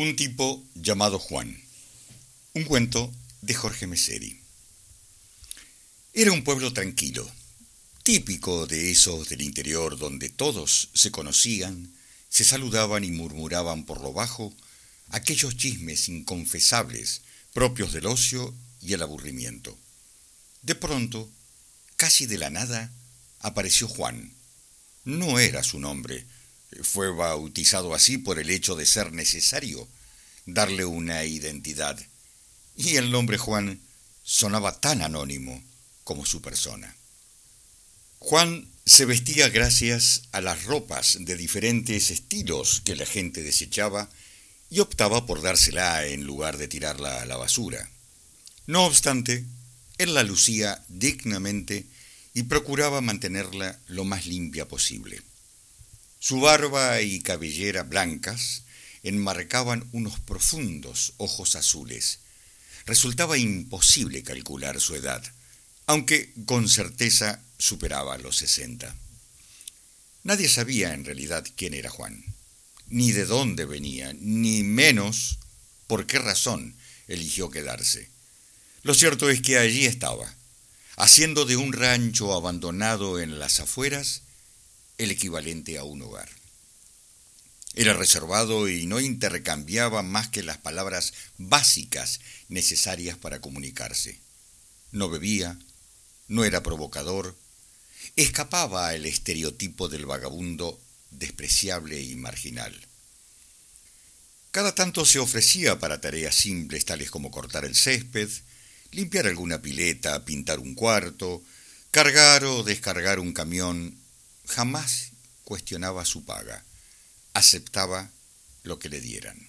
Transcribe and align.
Un 0.00 0.16
tipo 0.16 0.64
llamado 0.74 1.18
Juan. 1.18 1.62
Un 2.54 2.64
cuento 2.64 3.12
de 3.42 3.52
Jorge 3.52 3.86
Meseri. 3.86 4.40
Era 6.14 6.32
un 6.32 6.42
pueblo 6.42 6.72
tranquilo, 6.72 7.30
típico 8.02 8.66
de 8.66 8.92
esos 8.92 9.28
del 9.28 9.42
interior 9.42 9.98
donde 9.98 10.30
todos 10.30 10.88
se 10.94 11.10
conocían, 11.10 11.92
se 12.30 12.44
saludaban 12.44 13.04
y 13.04 13.10
murmuraban 13.10 13.84
por 13.84 14.00
lo 14.00 14.14
bajo 14.14 14.54
aquellos 15.10 15.58
chismes 15.58 16.08
inconfesables 16.08 17.20
propios 17.52 17.92
del 17.92 18.06
ocio 18.06 18.54
y 18.80 18.94
el 18.94 19.02
aburrimiento. 19.02 19.76
De 20.62 20.76
pronto, 20.76 21.30
casi 21.96 22.24
de 22.24 22.38
la 22.38 22.48
nada, 22.48 22.90
apareció 23.40 23.86
Juan. 23.86 24.32
No 25.04 25.38
era 25.38 25.62
su 25.62 25.78
nombre, 25.78 26.24
fue 26.82 27.10
bautizado 27.10 27.94
así 27.94 28.18
por 28.18 28.38
el 28.38 28.50
hecho 28.50 28.76
de 28.76 28.86
ser 28.86 29.12
necesario 29.12 29.88
darle 30.46 30.84
una 30.84 31.24
identidad, 31.24 31.98
y 32.76 32.96
el 32.96 33.10
nombre 33.10 33.38
Juan 33.38 33.80
sonaba 34.22 34.80
tan 34.80 35.02
anónimo 35.02 35.62
como 36.04 36.24
su 36.24 36.40
persona. 36.40 36.94
Juan 38.18 38.68
se 38.84 39.04
vestía 39.04 39.48
gracias 39.48 40.22
a 40.32 40.40
las 40.40 40.64
ropas 40.64 41.18
de 41.20 41.36
diferentes 41.36 42.10
estilos 42.10 42.82
que 42.84 42.96
la 42.96 43.06
gente 43.06 43.42
desechaba 43.42 44.10
y 44.68 44.80
optaba 44.80 45.26
por 45.26 45.42
dársela 45.42 46.06
en 46.06 46.24
lugar 46.24 46.58
de 46.58 46.68
tirarla 46.68 47.22
a 47.22 47.26
la 47.26 47.36
basura. 47.36 47.90
No 48.66 48.84
obstante, 48.84 49.44
él 49.98 50.14
la 50.14 50.22
lucía 50.22 50.84
dignamente 50.88 51.86
y 52.34 52.44
procuraba 52.44 53.00
mantenerla 53.00 53.78
lo 53.88 54.04
más 54.04 54.26
limpia 54.26 54.68
posible. 54.68 55.22
Su 56.22 56.38
barba 56.38 57.00
y 57.00 57.20
cabellera 57.20 57.82
blancas 57.82 58.64
enmarcaban 59.02 59.88
unos 59.92 60.20
profundos 60.20 61.14
ojos 61.16 61.56
azules. 61.56 62.18
Resultaba 62.84 63.38
imposible 63.38 64.22
calcular 64.22 64.82
su 64.82 64.94
edad, 64.94 65.24
aunque 65.86 66.34
con 66.44 66.68
certeza 66.68 67.42
superaba 67.56 68.18
los 68.18 68.36
sesenta. 68.36 68.94
Nadie 70.22 70.50
sabía 70.50 70.92
en 70.92 71.06
realidad 71.06 71.46
quién 71.56 71.72
era 71.72 71.88
Juan, 71.88 72.22
ni 72.88 73.12
de 73.12 73.24
dónde 73.24 73.64
venía, 73.64 74.12
ni 74.12 74.62
menos 74.62 75.38
por 75.86 76.06
qué 76.06 76.18
razón 76.18 76.76
eligió 77.08 77.48
quedarse. 77.48 78.10
Lo 78.82 78.92
cierto 78.92 79.30
es 79.30 79.40
que 79.40 79.56
allí 79.56 79.86
estaba, 79.86 80.34
haciendo 80.96 81.46
de 81.46 81.56
un 81.56 81.72
rancho 81.72 82.34
abandonado 82.34 83.20
en 83.20 83.38
las 83.38 83.58
afueras 83.60 84.20
el 85.00 85.10
equivalente 85.10 85.78
a 85.78 85.84
un 85.84 86.02
hogar. 86.02 86.28
Era 87.74 87.94
reservado 87.94 88.68
y 88.68 88.86
no 88.86 89.00
intercambiaba 89.00 90.02
más 90.02 90.28
que 90.28 90.42
las 90.42 90.58
palabras 90.58 91.14
básicas 91.38 92.20
necesarias 92.48 93.16
para 93.16 93.40
comunicarse. 93.40 94.18
No 94.92 95.08
bebía, 95.08 95.58
no 96.28 96.44
era 96.44 96.62
provocador, 96.62 97.34
escapaba 98.16 98.88
al 98.88 99.06
estereotipo 99.06 99.88
del 99.88 100.04
vagabundo 100.04 100.78
despreciable 101.10 102.00
y 102.02 102.14
marginal. 102.16 102.78
Cada 104.50 104.74
tanto 104.74 105.06
se 105.06 105.18
ofrecía 105.18 105.78
para 105.78 106.00
tareas 106.00 106.34
simples 106.34 106.84
tales 106.84 107.10
como 107.10 107.30
cortar 107.30 107.64
el 107.64 107.76
césped, 107.76 108.28
limpiar 108.90 109.28
alguna 109.28 109.62
pileta, 109.62 110.24
pintar 110.24 110.58
un 110.58 110.74
cuarto, 110.74 111.42
cargar 111.90 112.44
o 112.44 112.64
descargar 112.64 113.18
un 113.20 113.32
camión 113.32 113.99
jamás 114.46 115.10
cuestionaba 115.44 116.04
su 116.04 116.24
paga, 116.24 116.64
aceptaba 117.34 118.10
lo 118.62 118.78
que 118.78 118.88
le 118.88 119.00
dieran. 119.00 119.48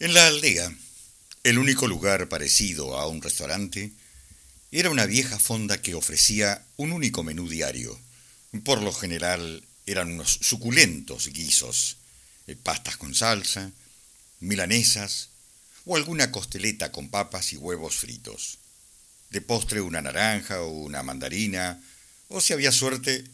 En 0.00 0.12
la 0.14 0.26
aldea, 0.26 0.72
el 1.44 1.58
único 1.58 1.86
lugar 1.86 2.28
parecido 2.28 2.98
a 2.98 3.06
un 3.06 3.22
restaurante 3.22 3.92
era 4.72 4.90
una 4.90 5.06
vieja 5.06 5.38
fonda 5.38 5.80
que 5.80 5.94
ofrecía 5.94 6.64
un 6.76 6.92
único 6.92 7.22
menú 7.22 7.48
diario. 7.48 7.98
Por 8.64 8.82
lo 8.82 8.92
general 8.92 9.62
eran 9.86 10.12
unos 10.12 10.38
suculentos 10.42 11.28
guisos, 11.28 11.96
eh, 12.46 12.56
pastas 12.56 12.96
con 12.96 13.14
salsa, 13.14 13.70
milanesas 14.40 15.28
o 15.84 15.96
alguna 15.96 16.30
costeleta 16.32 16.90
con 16.90 17.08
papas 17.08 17.52
y 17.52 17.56
huevos 17.56 17.96
fritos. 17.96 18.58
De 19.30 19.40
postre 19.40 19.80
una 19.80 20.02
naranja 20.02 20.60
o 20.62 20.68
una 20.68 21.02
mandarina, 21.02 21.80
o 22.28 22.40
si 22.40 22.52
había 22.52 22.72
suerte, 22.72 23.24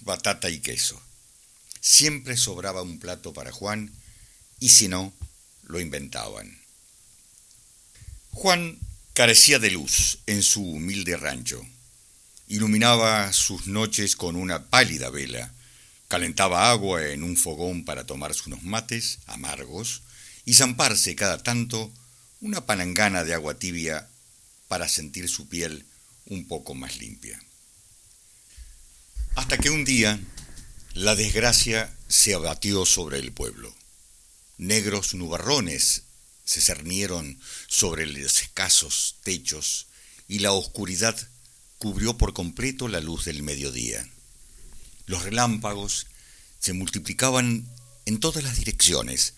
batata 0.00 0.50
y 0.50 0.60
queso. 0.60 1.00
Siempre 1.80 2.36
sobraba 2.36 2.82
un 2.82 2.98
plato 2.98 3.32
para 3.32 3.52
Juan 3.52 3.92
y 4.58 4.68
si 4.68 4.88
no, 4.88 5.12
lo 5.62 5.80
inventaban. 5.80 6.60
Juan 8.32 8.78
carecía 9.14 9.58
de 9.58 9.70
luz 9.70 10.18
en 10.26 10.42
su 10.42 10.62
humilde 10.64 11.16
rancho. 11.16 11.64
Iluminaba 12.48 13.32
sus 13.32 13.66
noches 13.66 14.16
con 14.16 14.36
una 14.36 14.66
pálida 14.66 15.10
vela, 15.10 15.52
calentaba 16.08 16.70
agua 16.70 17.06
en 17.06 17.22
un 17.22 17.36
fogón 17.36 17.84
para 17.84 18.04
tomarse 18.04 18.42
unos 18.46 18.62
mates 18.62 19.18
amargos 19.26 20.02
y 20.44 20.54
zamparse 20.54 21.14
cada 21.14 21.42
tanto 21.42 21.92
una 22.40 22.66
palangana 22.66 23.24
de 23.24 23.34
agua 23.34 23.58
tibia 23.58 24.08
para 24.68 24.88
sentir 24.88 25.28
su 25.28 25.48
piel 25.48 25.86
un 26.26 26.46
poco 26.46 26.74
más 26.74 26.98
limpia. 26.98 27.40
Hasta 29.40 29.56
que 29.56 29.70
un 29.70 29.86
día 29.86 30.20
la 30.92 31.16
desgracia 31.16 31.90
se 32.08 32.34
abatió 32.34 32.84
sobre 32.84 33.18
el 33.18 33.32
pueblo. 33.32 33.74
Negros 34.58 35.14
nubarrones 35.14 36.02
se 36.44 36.60
cernieron 36.60 37.40
sobre 37.66 38.04
los 38.04 38.42
escasos 38.42 39.16
techos 39.22 39.86
y 40.28 40.40
la 40.40 40.52
oscuridad 40.52 41.16
cubrió 41.78 42.18
por 42.18 42.34
completo 42.34 42.86
la 42.86 43.00
luz 43.00 43.24
del 43.24 43.42
mediodía. 43.42 44.06
Los 45.06 45.22
relámpagos 45.22 46.06
se 46.58 46.74
multiplicaban 46.74 47.66
en 48.04 48.20
todas 48.20 48.44
las 48.44 48.58
direcciones, 48.58 49.32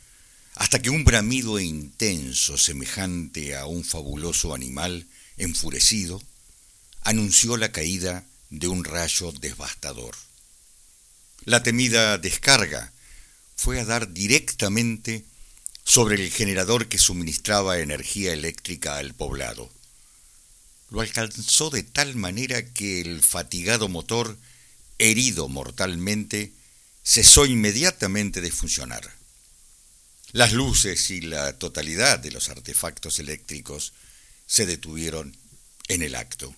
hasta 0.57 0.83
que 0.83 0.91
un 0.91 1.05
bramido 1.05 1.61
intenso, 1.61 2.59
semejante 2.59 3.57
a 3.57 3.67
un 3.67 3.85
fabuloso 3.85 4.53
animal 4.53 5.07
enfurecido, 5.37 6.21
anunció 7.03 7.57
la 7.57 7.71
caída 7.71 8.27
de 8.53 8.69
un 8.69 8.85
rayo 8.85 9.33
devastador. 9.33 10.15
La 11.47 11.63
temida 11.63 12.19
descarga 12.19 12.93
fue 13.57 13.81
a 13.81 13.85
dar 13.87 14.13
directamente 14.13 15.25
sobre 15.85 16.17
el 16.17 16.31
generador 16.31 16.87
que 16.89 16.99
suministraba 16.99 17.79
energía 17.79 18.33
eléctrica 18.35 18.99
al 18.99 19.15
poblado. 19.15 19.73
Lo 20.91 21.01
alcanzó 21.01 21.71
de 21.71 21.83
tal 21.83 22.15
manera 22.15 22.63
que 22.73 23.01
el 23.01 23.23
fatigado 23.23 23.89
motor, 23.89 24.37
herido 24.99 25.49
mortalmente, 25.49 26.53
cesó 27.03 27.47
inmediatamente 27.47 28.43
de 28.43 28.53
funcionar. 28.53 29.11
Las 30.33 30.53
luces 30.53 31.11
y 31.11 31.23
la 31.23 31.59
totalidad 31.59 32.19
de 32.19 32.31
los 32.31 32.51
artefactos 32.51 33.19
eléctricos 33.19 33.95
se 34.47 34.67
detuvieron 34.67 35.35
en 35.89 36.03
el 36.03 36.15
acto. 36.15 36.55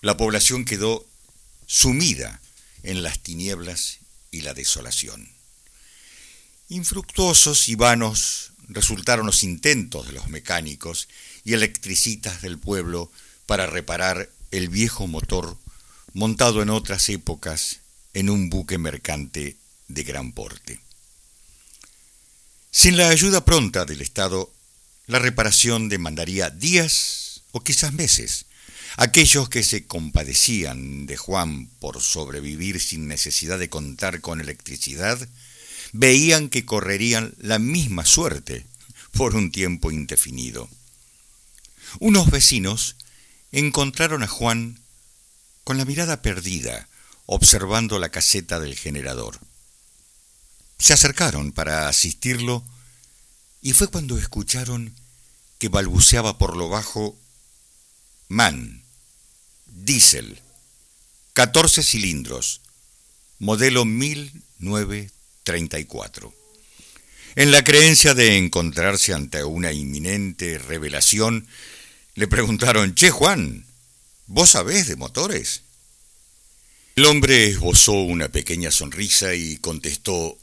La 0.00 0.16
población 0.16 0.64
quedó 0.64 1.04
sumida 1.66 2.40
en 2.82 3.02
las 3.02 3.18
tinieblas 3.18 3.98
y 4.30 4.42
la 4.42 4.54
desolación. 4.54 5.28
Infructuosos 6.68 7.68
y 7.68 7.74
vanos 7.74 8.52
resultaron 8.68 9.26
los 9.26 9.42
intentos 9.42 10.06
de 10.06 10.12
los 10.12 10.28
mecánicos 10.28 11.08
y 11.44 11.54
electricistas 11.54 12.42
del 12.42 12.58
pueblo 12.58 13.10
para 13.46 13.66
reparar 13.66 14.30
el 14.50 14.68
viejo 14.68 15.06
motor 15.06 15.56
montado 16.12 16.62
en 16.62 16.70
otras 16.70 17.08
épocas 17.08 17.80
en 18.14 18.30
un 18.30 18.50
buque 18.50 18.78
mercante 18.78 19.56
de 19.88 20.02
gran 20.04 20.32
porte. 20.32 20.80
Sin 22.70 22.96
la 22.96 23.08
ayuda 23.08 23.44
pronta 23.44 23.84
del 23.84 24.02
Estado, 24.02 24.52
la 25.06 25.18
reparación 25.18 25.88
demandaría 25.88 26.50
días 26.50 27.42
o 27.52 27.60
quizás 27.60 27.92
meses, 27.92 28.44
Aquellos 28.96 29.48
que 29.48 29.62
se 29.62 29.86
compadecían 29.86 31.06
de 31.06 31.16
Juan 31.16 31.66
por 31.78 32.00
sobrevivir 32.00 32.80
sin 32.80 33.06
necesidad 33.06 33.58
de 33.58 33.68
contar 33.68 34.20
con 34.20 34.40
electricidad, 34.40 35.28
veían 35.92 36.48
que 36.48 36.64
correrían 36.64 37.34
la 37.38 37.58
misma 37.58 38.04
suerte 38.04 38.66
por 39.12 39.34
un 39.34 39.52
tiempo 39.52 39.90
indefinido. 39.90 40.68
Unos 42.00 42.30
vecinos 42.30 42.96
encontraron 43.52 44.22
a 44.22 44.28
Juan 44.28 44.80
con 45.64 45.78
la 45.78 45.84
mirada 45.84 46.22
perdida, 46.22 46.88
observando 47.26 47.98
la 47.98 48.10
caseta 48.10 48.60
del 48.60 48.76
generador. 48.76 49.38
Se 50.78 50.92
acercaron 50.92 51.52
para 51.52 51.88
asistirlo 51.88 52.64
y 53.60 53.72
fue 53.72 53.88
cuando 53.88 54.18
escucharon 54.18 54.94
que 55.58 55.68
balbuceaba 55.68 56.38
por 56.38 56.56
lo 56.56 56.68
bajo 56.68 57.18
Man, 58.30 58.82
Diesel, 59.64 60.38
14 61.32 61.82
cilindros, 61.82 62.60
modelo 63.38 63.86
1934. 63.86 66.34
En 67.36 67.50
la 67.50 67.64
creencia 67.64 68.12
de 68.12 68.36
encontrarse 68.36 69.14
ante 69.14 69.44
una 69.44 69.72
inminente 69.72 70.58
revelación, 70.58 71.48
le 72.16 72.28
preguntaron, 72.28 72.94
Che 72.94 73.10
Juan, 73.10 73.64
¿vos 74.26 74.50
sabés 74.50 74.88
de 74.88 74.96
motores? 74.96 75.62
El 76.96 77.06
hombre 77.06 77.46
esbozó 77.46 77.94
una 77.94 78.28
pequeña 78.28 78.70
sonrisa 78.70 79.34
y 79.34 79.56
contestó, 79.56 80.36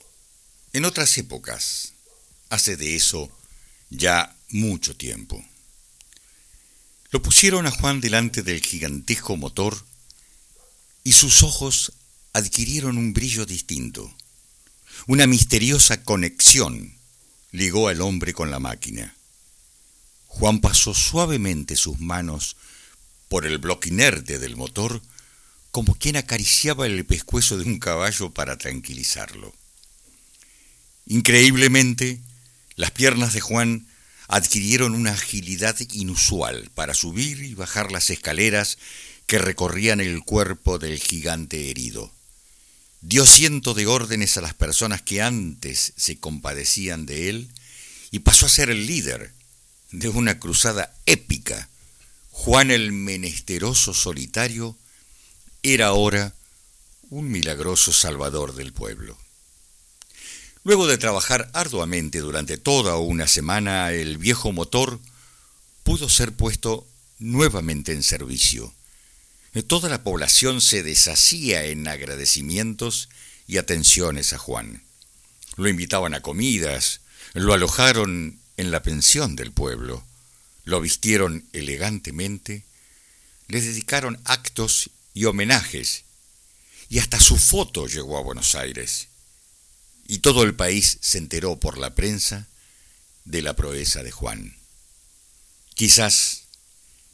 en 0.73 0.85
otras 0.85 1.15
épocas, 1.19 1.93
hace 2.49 2.77
de 2.77 2.95
eso 2.95 3.29
ya 3.91 4.35
mucho 4.49 4.95
tiempo. 4.95 5.45
Lo 7.15 7.21
pusieron 7.21 7.65
a 7.65 7.71
Juan 7.71 8.01
delante 8.01 8.43
del 8.43 8.59
gigantesco 8.59 9.37
motor 9.37 9.85
y 11.05 11.13
sus 11.13 11.43
ojos 11.43 11.93
adquirieron 12.33 12.97
un 12.97 13.13
brillo 13.13 13.45
distinto. 13.45 14.13
Una 15.07 15.25
misteriosa 15.25 16.03
conexión 16.03 16.97
ligó 17.53 17.87
al 17.87 18.01
hombre 18.01 18.33
con 18.33 18.51
la 18.51 18.59
máquina. 18.59 19.15
Juan 20.27 20.59
pasó 20.59 20.93
suavemente 20.93 21.77
sus 21.77 22.01
manos 22.01 22.57
por 23.29 23.45
el 23.45 23.59
bloque 23.59 23.87
inerte 23.87 24.37
del 24.37 24.57
motor 24.57 25.01
como 25.71 25.95
quien 25.95 26.17
acariciaba 26.17 26.85
el 26.85 27.05
pescuezo 27.05 27.57
de 27.57 27.63
un 27.63 27.79
caballo 27.79 28.31
para 28.31 28.57
tranquilizarlo. 28.57 29.55
Increíblemente, 31.05 32.19
las 32.75 32.91
piernas 32.91 33.31
de 33.31 33.39
Juan 33.39 33.87
adquirieron 34.27 34.95
una 34.95 35.11
agilidad 35.11 35.75
inusual 35.93 36.69
para 36.73 36.93
subir 36.93 37.43
y 37.43 37.53
bajar 37.53 37.91
las 37.91 38.09
escaleras 38.09 38.77
que 39.27 39.37
recorrían 39.37 39.99
el 39.99 40.23
cuerpo 40.23 40.79
del 40.79 40.99
gigante 40.99 41.69
herido. 41.69 42.11
Dio 43.01 43.25
ciento 43.25 43.73
de 43.73 43.85
órdenes 43.85 44.37
a 44.37 44.41
las 44.41 44.53
personas 44.53 45.01
que 45.01 45.21
antes 45.21 45.93
se 45.95 46.17
compadecían 46.17 47.05
de 47.05 47.29
él 47.29 47.49
y 48.11 48.19
pasó 48.19 48.47
a 48.47 48.49
ser 48.49 48.69
el 48.69 48.87
líder 48.87 49.31
de 49.91 50.09
una 50.09 50.39
cruzada 50.39 50.93
épica. 51.05 51.69
Juan 52.31 52.71
el 52.71 52.91
menesteroso 52.91 53.93
solitario 53.93 54.77
era 55.63 55.87
ahora 55.87 56.33
un 57.09 57.29
milagroso 57.29 57.93
salvador 57.93 58.55
del 58.55 58.73
pueblo. 58.73 59.17
Luego 60.65 60.87
de 60.87 60.97
trabajar 60.97 61.51
arduamente 61.53 62.21
durante 62.21 62.57
toda 62.57 62.97
una 62.97 63.27
semana, 63.27 63.91
el 63.91 64.17
viejo 64.17 64.51
motor 64.51 64.99
pudo 65.83 66.09
ser 66.09 66.31
puesto 66.31 66.87
nuevamente 67.19 67.91
en 67.91 68.01
servicio. 68.01 68.73
Toda 69.67 69.89
la 69.89 70.03
población 70.03 70.61
se 70.61 70.81
deshacía 70.81 71.65
en 71.65 71.87
agradecimientos 71.87 73.09
y 73.45 73.57
atenciones 73.57 74.33
a 74.33 74.39
Juan. 74.39 74.81
Lo 75.55 75.69
invitaban 75.69 76.15
a 76.15 76.21
comidas, 76.21 77.01
lo 77.35 77.53
alojaron 77.53 78.39
en 78.57 78.71
la 78.71 78.81
pensión 78.81 79.35
del 79.35 79.51
pueblo, 79.51 80.03
lo 80.63 80.81
vistieron 80.81 81.45
elegantemente, 81.53 82.63
le 83.49 83.61
dedicaron 83.61 84.19
actos 84.25 84.89
y 85.13 85.25
homenajes, 85.25 86.05
y 86.89 86.97
hasta 86.97 87.19
su 87.19 87.37
foto 87.37 87.85
llegó 87.85 88.17
a 88.17 88.23
Buenos 88.23 88.55
Aires 88.55 89.09
y 90.07 90.19
todo 90.19 90.43
el 90.43 90.55
país 90.55 90.97
se 91.01 91.17
enteró 91.17 91.59
por 91.59 91.77
la 91.77 91.95
prensa 91.95 92.47
de 93.25 93.41
la 93.41 93.55
proeza 93.55 94.03
de 94.03 94.11
Juan. 94.11 94.55
Quizás 95.73 96.43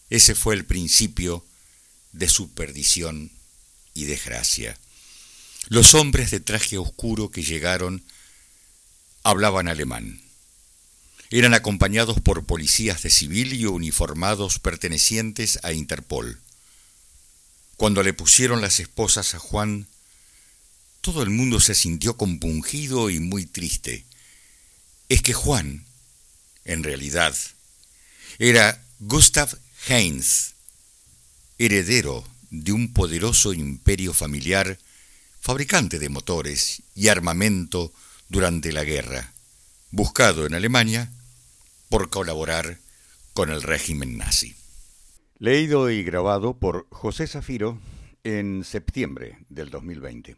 ese 0.10 0.36
fue 0.36 0.56
el 0.56 0.66
principio 0.66 1.46
de 2.12 2.28
su 2.28 2.52
perdición 2.52 3.32
y 3.94 4.06
desgracia. 4.06 4.78
Los 5.70 5.94
hombres 5.94 6.32
de 6.32 6.42
traje 6.42 6.78
oscuro 6.78 7.32
que 7.32 7.44
llegaron 7.44 8.04
hablaban 9.24 9.70
alemán. 9.70 10.22
Eran 11.30 11.54
acompañados 11.54 12.20
por 12.20 12.46
policías 12.46 13.04
de 13.04 13.10
civil 13.10 13.54
y 13.54 13.66
uniformados 13.66 14.60
pertenecientes 14.60 15.60
a 15.64 15.72
Interpol. 15.72 16.42
Cuando 17.78 18.04
le 18.04 18.14
pusieron 18.14 18.62
las 18.62 18.82
esposas 18.82 19.34
a 19.34 19.40
Juan, 19.40 19.88
todo 21.02 21.24
el 21.24 21.32
mundo 21.32 21.60
se 21.60 21.76
sintió 21.76 22.16
compungido 22.16 23.10
y 23.10 23.20
muy 23.20 23.46
triste. 23.46 24.06
Es 25.10 25.22
que 25.22 25.34
Juan, 25.34 25.86
en 26.64 26.84
realidad, 26.84 27.36
era 28.38 28.84
Gustav 29.00 29.50
Heinz, 29.88 30.54
heredero 31.58 32.24
de 32.52 32.72
un 32.72 32.94
poderoso 32.94 33.54
imperio 33.54 34.14
familiar, 34.14 34.78
fabricante 35.40 35.98
de 35.98 36.10
motores 36.10 36.84
y 36.96 37.08
armamento 37.08 37.92
durante 38.30 38.72
la 38.72 38.84
guerra, 38.84 39.34
buscado 39.90 40.46
en 40.46 40.54
Alemania 40.54 41.12
por 41.90 42.10
colaborar 42.10 42.78
con 43.34 43.50
el 43.50 43.64
régimen 43.64 44.18
nazi. 44.18 44.56
Leído 45.40 45.90
y 45.90 46.04
grabado 46.04 46.54
por 46.54 46.86
José 46.92 47.26
Zafiro 47.26 47.80
en 48.24 48.64
septiembre 48.64 49.40
del 49.50 49.72
2020. 49.72 50.36